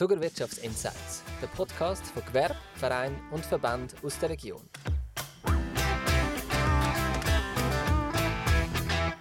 [0.00, 4.62] Zuckerwirtschaftsinsights, der Podcast von Gewerbe, Verein und Verband aus der Region.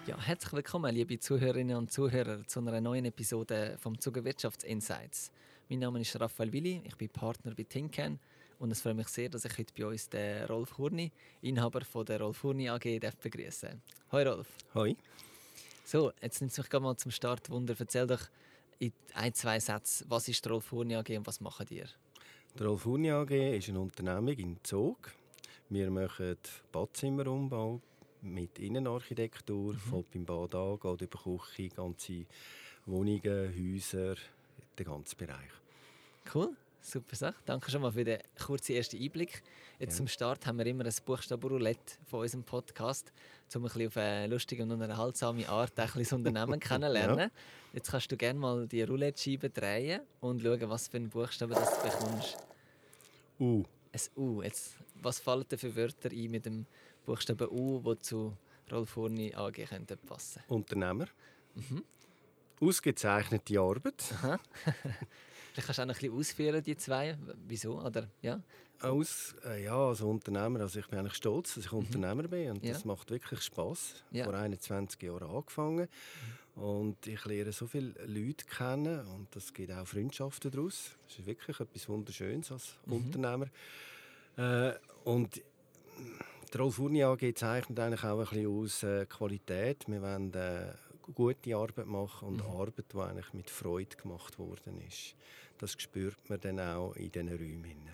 [0.07, 5.33] Ja, herzlich willkommen, liebe Zuhörerinnen und Zuhörer, zu einer neuen Episode vom Zuckerwirtschaftsinsights.
[5.67, 8.17] Mein Name ist Raphael Willi, ich bin Partner bei Tinken
[8.57, 12.05] und es freut mich sehr, dass ich heute bei uns den Rolf Hurni, Inhaber von
[12.05, 13.81] der Rolf Hurni AG, begrüßen
[14.13, 14.47] Hoi Rolf.
[14.73, 14.95] Hoi.
[15.83, 17.75] So, jetzt nimmt es mich mal zum Start Wunder.
[17.77, 18.29] Erzähl doch
[18.79, 21.87] in ein, zwei Sätzen, was ist die Rolf Hurni AG und was macht ihr?
[22.57, 25.11] Die Rolf Hurni AG ist eine Unternehmung in Zug.
[25.69, 26.37] Wir machen
[26.71, 27.81] Badzimmerumbau
[28.21, 29.77] mit Innenarchitektur, mhm.
[29.77, 32.25] von beim Bad an, geht über Küche, ganze
[32.85, 34.15] Wohnungen, Häuser,
[34.77, 35.51] den ganzen Bereich.
[36.33, 36.55] Cool.
[36.81, 37.35] Super Sache.
[37.45, 39.43] Danke schon mal für den kurzen ersten Einblick.
[39.79, 39.97] Jetzt ja.
[39.97, 43.11] zum Start haben wir immer ein Buchstabenroulette von unserem Podcast,
[43.53, 47.19] um ein bisschen auf eine lustige und unterhaltsame Art ein bisschen das Unternehmen kennenzulernen.
[47.19, 47.29] Ja.
[47.73, 51.81] Jetzt kannst du gerne mal die Roulette-Scheibe drehen und schauen, was für einen Buchstaben das
[51.81, 52.37] du bekommst.
[53.39, 53.63] U.
[53.91, 54.41] Ein U.
[54.41, 56.65] Jetzt, was fallen dir für Wörter ein mit dem
[57.05, 58.35] Buchstaben U, die zu
[58.71, 61.07] Rolf Hurni AG könnten passen Unternehmer.
[61.55, 61.83] Mhm.
[62.61, 64.03] Ausgezeichnete Arbeit.
[65.53, 67.17] Vielleicht kannst du auch noch ein bisschen ausführen, die zwei.
[67.47, 67.81] Wieso?
[67.81, 68.41] Oder, ja?
[68.81, 71.79] Aus, äh, ja, als Unternehmer, also ich bin eigentlich stolz, dass ich mhm.
[71.79, 72.71] Unternehmer bin und ja.
[72.73, 73.95] das macht wirklich Spaß.
[74.11, 74.23] Ja.
[74.23, 75.89] Vor 21 Jahren angefangen
[76.55, 76.63] mhm.
[76.63, 80.91] und ich lerne so viele Leute kennen und das gibt auch Freundschaften daraus.
[81.07, 82.93] Das ist wirklich etwas Wunderschönes als mhm.
[82.93, 83.47] Unternehmer.
[84.37, 85.41] Äh, und
[86.53, 89.85] die Rolf Urni AG zeichnet eigentlich auch ein bisschen aus äh, Qualität.
[89.87, 90.71] Wir wollen äh,
[91.13, 92.51] gute Arbeit machen und mhm.
[92.51, 95.15] Arbeit, die eigentlich mit Freude gemacht worden ist.
[95.57, 97.89] Das spürt man dann auch in diesen Räumen.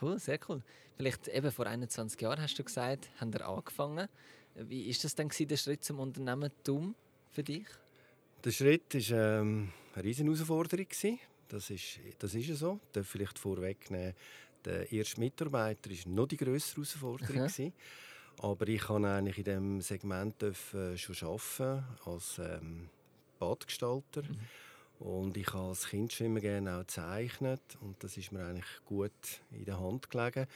[0.00, 0.62] Cool, sehr cool.
[0.96, 4.08] Vielleicht eben vor 21 Jahren hast du gesagt, haben wir angefangen.
[4.54, 6.94] Wie ist das denn der Schritt zum Unternehmertum
[7.30, 7.66] für dich?
[8.44, 10.86] Der Schritt war ähm, eine riesige Herausforderung.
[11.48, 12.80] Das ist, das ist so.
[12.86, 14.14] Ich darf vielleicht vorwegnehmen,
[14.64, 17.72] der erste Mitarbeiter war noch die grössere Herausforderung.
[18.38, 22.88] Aber ich kann eigentlich in diesem Segment äh, schon arbeiten als ähm,
[23.38, 24.22] Badgestalter.
[24.22, 25.06] Mhm.
[25.06, 28.84] Und ich habe als Kind schon immer gerne auch gezeichnet und das ist mir eigentlich
[28.84, 29.10] gut
[29.50, 30.46] in der Hand gelegen.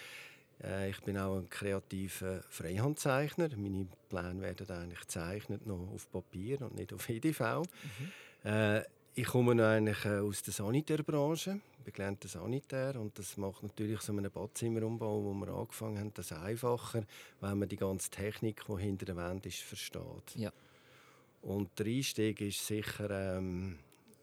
[0.62, 3.48] Äh, ich bin auch ein kreativer Freihandzeichner.
[3.56, 7.40] Meine Pläne werden eigentlich gezeichnet noch auf Papier und nicht auf EDV.
[7.40, 8.50] Mhm.
[8.50, 8.82] Äh,
[9.14, 14.30] ich komme eigentlich äh, aus der Sanitärbranche, gelernter Sanitär und das macht natürlich so einen
[14.30, 17.04] Badzimmerumbau, wo wir angefangen haben, das einfacher,
[17.40, 20.34] wenn man die ganze Technik, die hinter der Wand ist, versteht.
[20.34, 20.52] Ja.
[21.42, 23.78] Und der Einstieg ist sicher ähm,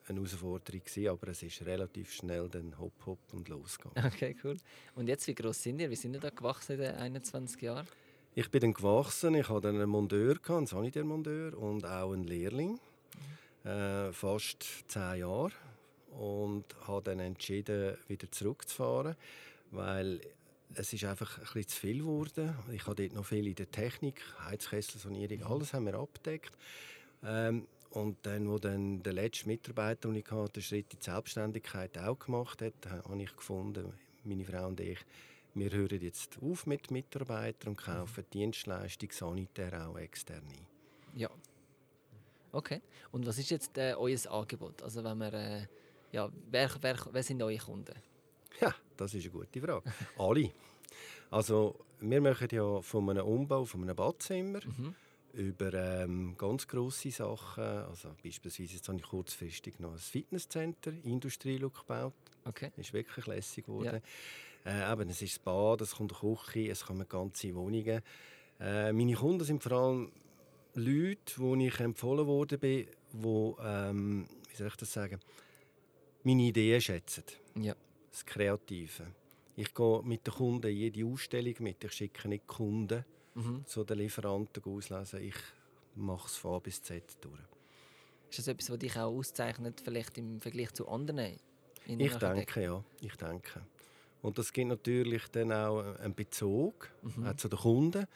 [0.07, 4.11] eine Herausforderung gewesen, aber es ist relativ schnell dann hopp hopp und losgegangen.
[4.13, 4.57] Okay, cool.
[4.95, 5.89] Und jetzt, wie groß sind ihr?
[5.89, 7.87] Wie sind ihr da gewachsen in den 21 Jahren?
[8.33, 9.35] Ich bin dann gewachsen.
[9.35, 12.79] Ich hatte einen Mondeur, einen Sanitärmondeur und auch einen Lehrling
[13.63, 15.51] äh, fast zehn Jahre
[16.11, 19.15] und habe dann entschieden, wieder zurückzufahren,
[19.71, 20.21] weil
[20.73, 22.55] es ist einfach ein bisschen zu viel geworden.
[22.71, 25.47] Ich habe dort noch viel in der Technik, Heizkesselsanierung, mhm.
[25.47, 26.57] alles haben wir abgedeckt.
[27.23, 31.05] Ähm, und dann, wo dann der letzte Mitarbeiter, den ich hatte, den Schritt in die
[31.05, 34.99] Selbstständigkeit auch gemacht hat, habe ich gefunden, meine Frau und ich,
[35.53, 38.29] wir hören jetzt auf mit Mitarbeitern und kaufen mhm.
[38.31, 40.65] Dienstleistung sanitär auch extern ein.
[41.19, 41.29] Ja,
[42.51, 42.81] Okay.
[43.11, 44.81] Und was ist jetzt äh, euer Angebot?
[44.83, 45.67] Also wenn wir, äh,
[46.11, 47.95] ja, wer, wer, wer sind eure Kunden?
[48.59, 49.83] Ja, das ist eine gute Frage.
[50.17, 50.51] Alle.
[51.29, 54.95] Also wir machen ja von einem Umbau von einem Badzimmer mhm.
[55.33, 57.63] über ähm, ganz grosse Sachen.
[57.63, 62.13] Also beispielsweise jetzt habe ich kurzfristig noch ein Fitnesscenter, Industrielook gebaut.
[62.43, 62.71] Okay.
[62.75, 64.01] Ist wirklich lässig geworden.
[64.65, 64.89] Ja.
[64.89, 68.01] Äh, eben, es ist das Bad, es kommt eine Küche, es kommen ganze Wohnungen.
[68.59, 70.11] Äh, meine Kunden sind vor allem
[70.75, 75.19] Leute, die ich empfohlen wurde, die, ähm, wie soll ich das sagen,
[76.23, 77.23] meine Ideen schätzen.
[77.55, 77.75] Ja.
[78.11, 79.07] Das Kreative.
[79.55, 81.83] Ich gehe mit den Kunden in jede Ausstellung mit.
[81.83, 83.03] Ich schicke nicht Kunden
[83.35, 83.65] mhm.
[83.65, 85.23] zu den Lieferanten auslesen.
[85.23, 85.35] Ich
[85.95, 87.39] mache es von A bis Z durch.
[88.29, 91.37] Ist das etwas, was dich auch auszeichnet, vielleicht im Vergleich zu anderen?
[91.85, 92.83] Ich denke, ja.
[93.01, 93.61] Ich denke.
[94.21, 97.27] Und das gibt natürlich dann auch einen Bezug mhm.
[97.27, 98.07] auch zu den Kunden.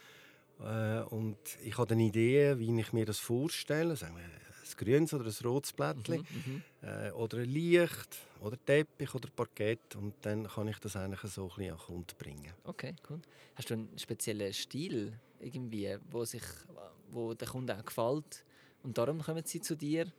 [0.60, 3.96] Äh, und ich habe eine Idee, wie ich mir das vorstelle.
[3.96, 6.18] Sagen wir, ein grünes oder ein rotes Blättchen.
[6.18, 9.96] Mhm, mhm, äh, oder ein Licht, oder Teppich, oder Parkett.
[9.96, 12.54] Und dann kann ich das eigentlich so ein bisschen an Kunden bringen.
[12.64, 13.20] Okay, cool.
[13.56, 16.44] Hast du einen speziellen Stil, irgendwie, wo, sich,
[17.10, 18.46] wo der Kunde auch gefällt?
[18.84, 20.12] Und darum kommen sie zu dir?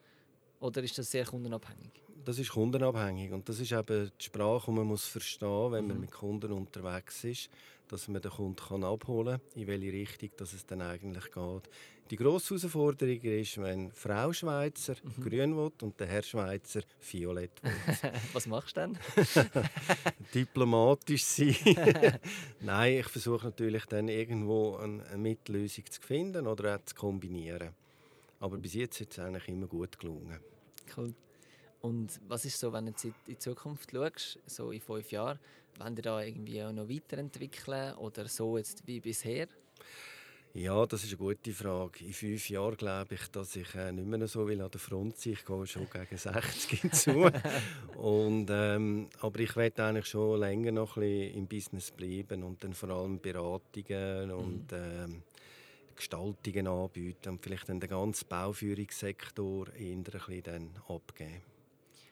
[0.60, 2.05] Oder ist das sehr kundenabhängig?
[2.26, 6.00] Das ist kundenabhängig und das ist eben die Sprache, die man muss verstehen, wenn man
[6.00, 7.48] mit Kunden unterwegs ist,
[7.88, 11.70] dass man den Kunden kann abholen kann, in welche Richtung dass es dann eigentlich geht.
[12.10, 17.72] Die grosse Herausforderung ist, wenn Frau Schweizer grün will und der Herr Schweizer violett will.
[18.32, 18.98] Was machst du denn?
[20.34, 21.56] Diplomatisch sein.
[22.60, 27.70] Nein, ich versuche natürlich dann irgendwo eine, Mittellösung zu finden oder auch zu kombinieren.
[28.38, 30.38] Aber bis jetzt ist es eigentlich immer gut gelungen.
[30.96, 31.12] Cool.
[31.80, 35.38] Und was ist so, wenn du jetzt in die Zukunft schaust, so in fünf Jahren,
[35.78, 39.48] wollen ihr da irgendwie auch noch weiterentwickeln oder so jetzt wie bisher?
[40.58, 42.02] Ja, das ist eine gute Frage.
[42.02, 45.18] In fünf Jahren glaube ich, dass ich äh, nicht mehr so will an der Front
[45.18, 45.34] sein.
[45.34, 47.28] Ich gehe schon gegen 60 hinzu.
[47.98, 52.64] und, ähm, aber ich werde eigentlich schon länger noch ein bisschen im Business bleiben und
[52.64, 55.24] dann vor allem Beratungen und ähm,
[55.94, 61.55] Gestaltungen anbieten und vielleicht dann den ganzen Bauführungssektor eher ein bisschen dann abgeben.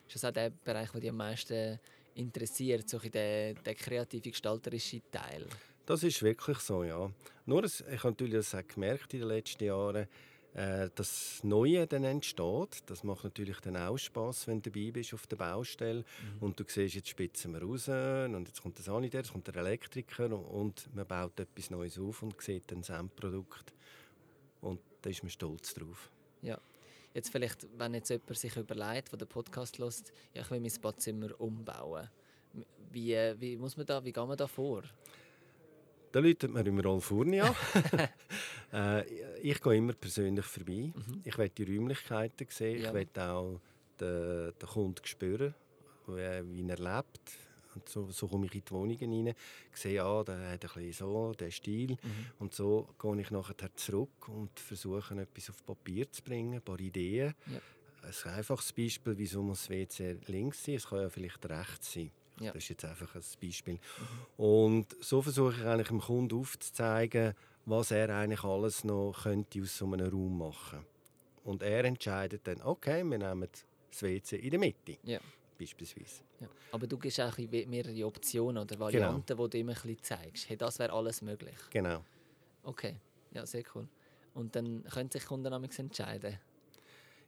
[0.07, 1.79] Ist das auch der Bereich, der dich am meisten
[2.15, 5.45] interessiert, so der, der kreative, gestalterische Teil?
[5.85, 7.11] Das ist wirklich so, ja.
[7.45, 10.07] Nur, ich habe natürlich das auch gemerkt in den letzten Jahren,
[10.55, 12.83] äh, dass das Neue dann entsteht.
[12.87, 16.05] Das macht natürlich dann auch Spass, wenn du dabei bist auf der Baustelle
[16.39, 19.57] und du siehst, jetzt spitzen wir raus und jetzt kommt der Sanitär, jetzt kommt der
[19.57, 23.73] Elektriker und man baut etwas Neues auf und sieht dann das Endprodukt
[24.61, 26.09] und da ist man stolz drauf.
[26.41, 26.57] Ja.
[27.15, 30.73] Jetzt vielleicht, wenn jetzt jemand sich überlegt, der den Podcast hört, ja, ich will mein
[30.81, 32.09] Badzimmer umbauen.
[32.91, 34.83] Wie, wie, muss man da, wie geht man da vor?
[36.11, 37.55] Da läutet man im Rolf Furni an.
[38.73, 39.05] äh,
[39.41, 40.91] ich gehe immer persönlich vorbei.
[41.23, 42.81] Ich will die Räumlichkeiten sehen.
[42.81, 42.89] Ja.
[42.89, 43.61] Ich will auch
[43.97, 45.55] den, den Kunden spüren,
[46.07, 47.44] wie, wie er lebt.
[47.75, 49.35] Und so, so komme ich in die Wohnungen rein,
[49.73, 51.97] sehe, ah, der hat ein bisschen so, den Stil.
[52.39, 56.79] Und so gehe ich nachher zurück und versuche, etwas auf Papier zu bringen, ein paar
[56.79, 57.33] Ideen.
[57.47, 57.59] Ja.
[58.01, 62.11] Ein einfaches Beispiel, wieso muss das WC links sein, es kann ja vielleicht rechts sein.
[62.39, 62.51] Ja.
[62.51, 63.79] Das ist jetzt einfach ein Beispiel.
[64.37, 67.33] Und so versuche ich eigentlich dem Kunden aufzuzeigen,
[67.65, 70.85] was er eigentlich alles noch könnte aus so einem Raum machen
[71.43, 73.47] Und er entscheidet dann, okay, wir nehmen
[73.89, 75.19] das WC in der Mitte, Ja.
[75.57, 76.21] Beispielsweise.
[76.39, 76.47] Ja.
[76.71, 80.49] Aber du gibst auch mehrere Optionen oder Varianten, die du immer ein bisschen zeigst.
[80.49, 81.55] Hey, das wäre alles möglich.
[81.71, 82.03] Genau.
[82.63, 82.95] Okay,
[83.31, 83.87] ja, sehr cool.
[84.33, 86.37] Und dann können sich Kunden nämlich entscheiden.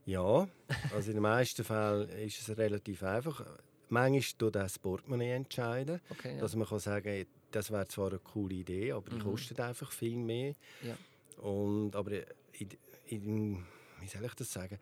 [0.06, 0.48] Ja,
[0.94, 3.46] also in den meisten Fällen ist es relativ einfach.
[3.90, 6.42] Manchmal tut das Portemonnaie entscheiden, Okay, ja.
[6.42, 9.24] dass man kann sagen kann, das wäre zwar eine coole Idee, aber die Mhm.
[9.24, 10.54] kostet einfach viel mehr.
[10.82, 10.98] Ja.
[11.42, 12.12] Und, aber
[12.54, 12.70] in,
[13.08, 13.66] in,
[14.02, 14.80] wie soll ich das sagen?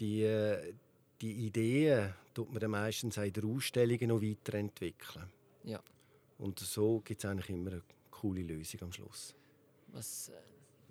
[0.00, 0.74] Die, äh,
[1.22, 5.26] die Ideen tut man dann meistens in der Ausstellung noch weiterentwickeln.
[5.64, 5.80] Ja.
[6.38, 9.34] Und so gibt es eigentlich immer eine coole Lösung am Schluss.
[9.92, 10.32] Was, äh,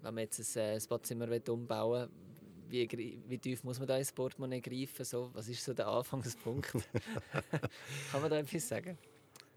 [0.01, 2.10] wenn man jetzt ein, äh, will umbauen
[2.69, 5.04] will, wie, wie tief muss man da ins Portemonnaie greifen?
[5.04, 6.72] So, was ist so der Anfangspunkt?
[8.12, 8.98] Kann man da etwas sagen?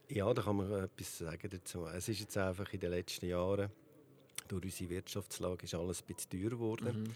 [0.09, 1.87] Ja, da kann man etwas sagen dazu.
[1.87, 3.71] Es ist jetzt einfach in den letzten Jahren,
[4.49, 7.03] durch unsere Wirtschaftslage, ist alles ein bisschen teurer geworden.
[7.05, 7.15] Mhm.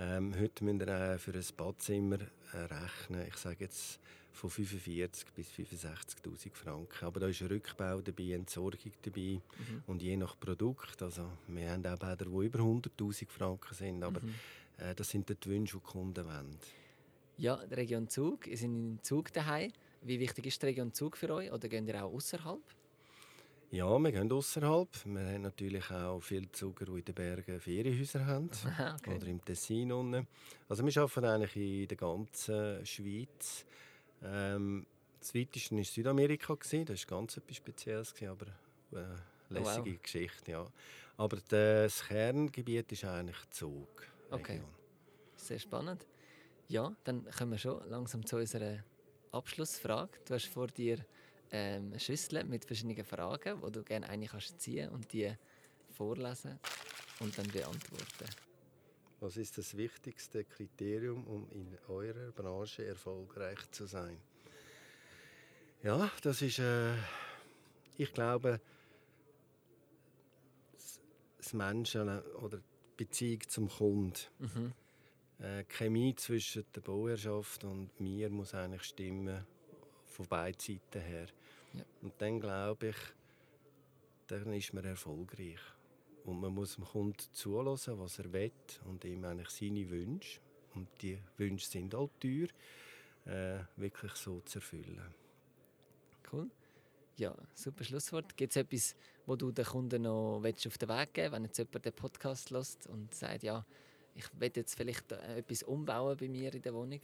[0.00, 2.18] Ähm, heute müssen wir äh, für ein Badzimmer
[2.52, 3.98] äh, rechnen, ich sage jetzt
[4.32, 7.04] von 45 bis 65'000 Franken.
[7.04, 9.82] Aber da ist ein Rückbau dabei, Entsorgung dabei Mhm.
[9.88, 11.02] und je nach Produkt.
[11.02, 14.34] Also wir haben auch Bäder, die über 100'000 Franken sind, aber Mhm.
[14.78, 16.56] äh, das sind die Wünsche, die Kunden wollen.
[17.36, 18.46] Ja, die Region Zug.
[18.46, 19.72] Ihr seid in Zug daheim.
[20.02, 21.50] Wie wichtig ist die Region Zug für euch?
[21.50, 22.60] Oder gehen ihr auch außerhalb?
[23.70, 24.88] Ja, wir gehen außerhalb.
[25.04, 28.50] Wir haben natürlich auch viele Zuger, die in den Bergen Ferienhäuser haben.
[28.96, 29.14] Okay.
[29.14, 30.26] Oder im Tessin unten.
[30.70, 33.66] Also wir arbeiten eigentlich in der ganzen Schweiz.
[34.24, 34.86] Ähm,
[35.20, 36.56] das weiteste war Südamerika.
[36.58, 38.46] Das war ganz etwas Spezielles, aber
[38.92, 40.02] äh, lässige Oh, wow.
[40.02, 40.50] Geschichte.
[40.52, 40.66] Ja.
[41.18, 44.06] Aber das Kerngebiet ist eigentlich Zug.
[44.30, 44.62] Okay.
[45.36, 46.06] Sehr spannend.
[46.68, 48.78] Ja, dann kommen wir schon langsam zu unserer
[49.30, 50.18] Abschlussfrage.
[50.26, 51.04] Du hast vor dir
[51.50, 55.32] ähm, Schüssel mit verschiedenen Fragen, die du gerne eine kannst ziehen und die
[55.90, 56.58] vorlesen
[57.20, 58.26] und dann beantworten.
[59.20, 64.16] Was ist das wichtigste Kriterium, um in eurer Branche erfolgreich zu sein?
[65.82, 66.94] Ja, das ist, äh,
[67.96, 68.60] ich glaube,
[70.72, 71.00] das-
[71.38, 72.64] das Menschen oder die
[73.04, 74.14] Beziehung zum Kunden.
[74.38, 74.72] Mhm.
[75.40, 79.44] Äh, die Chemie zwischen der Bauherrschaft und mir muss eigentlich stimmen,
[80.06, 81.26] von beiden Seiten her.
[81.78, 81.84] Ja.
[82.02, 82.96] Und dann glaube ich,
[84.26, 85.60] dann ist man erfolgreich.
[86.24, 88.52] Und man muss dem Kunden zulassen, was er will
[88.84, 90.40] und ihm eigentlich seine Wünsche,
[90.74, 92.48] und die Wünsche sind halt teuer,
[93.24, 95.14] äh, wirklich so zu erfüllen.
[96.30, 96.50] Cool.
[97.16, 98.36] Ja, super Schlusswort.
[98.36, 98.94] Gibt es etwas,
[99.26, 102.50] wo du den Kunden noch willst auf den Weg geben wenn jetzt jemand den Podcast
[102.50, 103.64] lässt und sagt, ja,
[104.14, 107.00] ich will jetzt vielleicht äh, etwas umbauen bei mir in der Wohnung?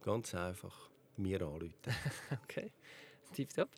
[0.00, 0.90] Ganz einfach.
[1.16, 1.74] mir anrufen.
[2.44, 2.72] okay,
[3.32, 3.68] tipptopp.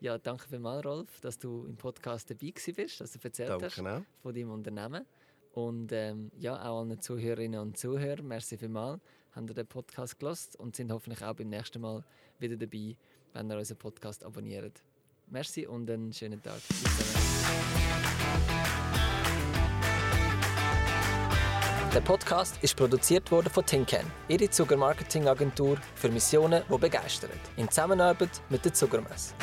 [0.00, 3.80] Ja, danke vielmals, Rolf, dass du im Podcast dabei bist, dass du erzählt Danke hast
[3.80, 4.02] auch.
[4.22, 5.04] von deinem Unternehmen.
[5.52, 9.00] Und ähm, ja, auch allen Zuhörerinnen und Zuhörern, merci vielmals,
[9.32, 12.04] haben ihr den Podcast gelost und sind hoffentlich auch beim nächsten Mal
[12.38, 12.96] wieder dabei,
[13.32, 14.82] wenn ihr unseren Podcast abonniert.
[15.26, 16.60] Merci und einen schönen Tag.
[16.68, 17.18] Bis dann.
[21.94, 27.30] Der Podcast ist produziert worden von Tinken, ihre Zuckermarketingagentur für Missionen, die begeistern.
[27.56, 29.34] In Zusammenarbeit mit der Zuckermesse.